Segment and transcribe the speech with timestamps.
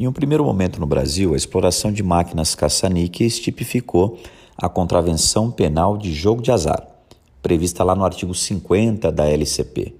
[0.00, 4.16] Em um primeiro momento no Brasil, a exploração de máquinas caça-níqueis tipificou
[4.56, 6.86] a contravenção penal de jogo de azar,
[7.42, 9.96] prevista lá no artigo 50 da LCP.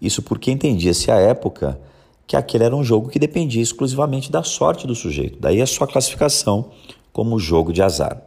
[0.00, 1.80] Isso porque entendia-se à época
[2.28, 5.88] que aquele era um jogo que dependia exclusivamente da sorte do sujeito, daí a sua
[5.88, 6.70] classificação
[7.12, 8.22] como jogo de azar.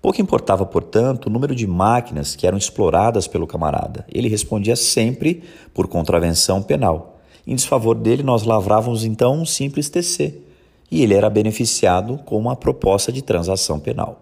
[0.00, 4.06] Pouco importava, portanto, o número de máquinas que eram exploradas pelo camarada.
[4.10, 5.42] Ele respondia sempre
[5.74, 7.17] por contravenção penal.
[7.48, 10.34] Em desfavor dele, nós lavrávamos então um simples TC,
[10.90, 14.20] e ele era beneficiado com uma proposta de transação penal.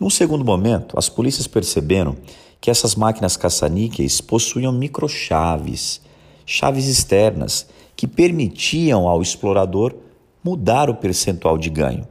[0.00, 2.16] Num segundo momento, as polícias perceberam
[2.60, 6.00] que essas máquinas caça-níqueis possuíam microchaves,
[6.44, 9.94] chaves externas, que permitiam ao explorador
[10.42, 12.08] mudar o percentual de ganho.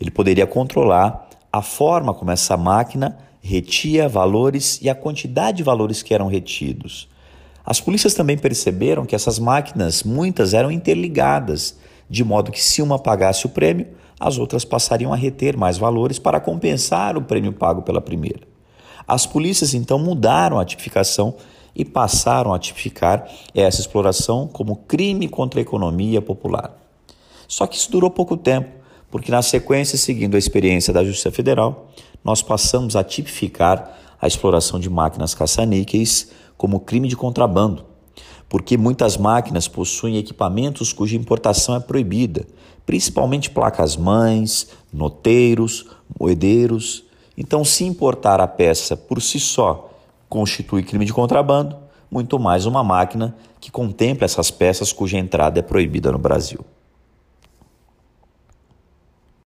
[0.00, 6.00] Ele poderia controlar a forma como essa máquina retia valores e a quantidade de valores
[6.00, 7.08] que eram retidos.
[7.64, 11.76] As polícias também perceberam que essas máquinas, muitas eram interligadas,
[12.08, 13.86] de modo que se uma pagasse o prêmio,
[14.18, 18.40] as outras passariam a reter mais valores para compensar o prêmio pago pela primeira.
[19.06, 21.34] As polícias então mudaram a tipificação
[21.74, 26.76] e passaram a tipificar essa exploração como crime contra a economia popular.
[27.48, 31.88] Só que isso durou pouco tempo porque na sequência, seguindo a experiência da Justiça Federal,
[32.22, 37.86] nós passamos a tipificar a exploração de máquinas caça-níqueis como crime de contrabando,
[38.46, 42.46] porque muitas máquinas possuem equipamentos cuja importação é proibida,
[42.84, 45.86] principalmente placas-mães, noteiros,
[46.20, 47.02] moedeiros.
[47.34, 49.90] Então, se importar a peça por si só
[50.28, 51.78] constitui crime de contrabando,
[52.10, 56.60] muito mais uma máquina que contempla essas peças cuja entrada é proibida no Brasil.